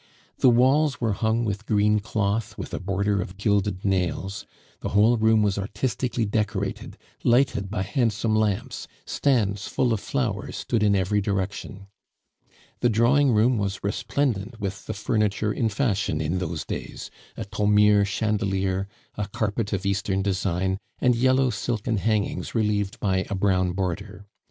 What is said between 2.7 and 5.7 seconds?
a border of gilded nails, the whole room was